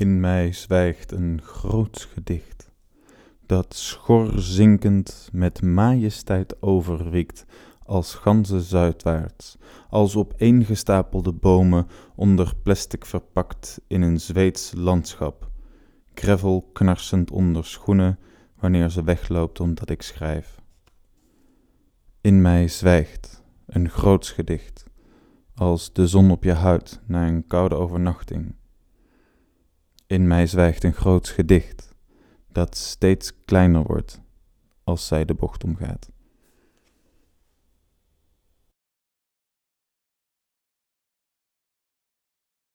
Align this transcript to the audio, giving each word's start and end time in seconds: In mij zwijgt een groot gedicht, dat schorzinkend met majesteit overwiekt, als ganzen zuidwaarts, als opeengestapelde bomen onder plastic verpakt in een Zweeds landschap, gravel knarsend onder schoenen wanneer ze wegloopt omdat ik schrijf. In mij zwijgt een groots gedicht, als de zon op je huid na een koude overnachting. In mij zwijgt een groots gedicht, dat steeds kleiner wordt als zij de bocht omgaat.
In 0.00 0.20
mij 0.20 0.52
zwijgt 0.52 1.12
een 1.12 1.40
groot 1.42 2.08
gedicht, 2.12 2.70
dat 3.46 3.74
schorzinkend 3.74 5.28
met 5.32 5.62
majesteit 5.62 6.62
overwiekt, 6.62 7.46
als 7.84 8.14
ganzen 8.14 8.60
zuidwaarts, 8.60 9.58
als 9.88 10.16
opeengestapelde 10.16 11.32
bomen 11.32 11.86
onder 12.14 12.54
plastic 12.62 13.04
verpakt 13.04 13.80
in 13.86 14.02
een 14.02 14.20
Zweeds 14.20 14.72
landschap, 14.76 15.50
gravel 16.14 16.70
knarsend 16.72 17.30
onder 17.30 17.64
schoenen 17.64 18.18
wanneer 18.58 18.88
ze 18.90 19.04
wegloopt 19.04 19.60
omdat 19.60 19.90
ik 19.90 20.02
schrijf. 20.02 20.60
In 22.20 22.42
mij 22.42 22.68
zwijgt 22.68 23.42
een 23.66 23.88
groots 23.88 24.30
gedicht, 24.30 24.84
als 25.54 25.92
de 25.92 26.06
zon 26.06 26.30
op 26.30 26.44
je 26.44 26.54
huid 26.54 27.00
na 27.06 27.26
een 27.26 27.46
koude 27.46 27.74
overnachting. 27.74 28.58
In 30.10 30.26
mij 30.26 30.46
zwijgt 30.46 30.84
een 30.84 30.92
groots 30.92 31.30
gedicht, 31.30 31.94
dat 32.48 32.76
steeds 32.76 33.32
kleiner 33.44 33.82
wordt 33.82 34.20
als 34.84 35.06
zij 35.06 35.24
de 35.24 35.34
bocht 35.34 35.64
omgaat. 35.64 36.10